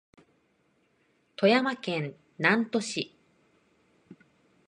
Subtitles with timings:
[1.37, 3.15] 富山県南砺市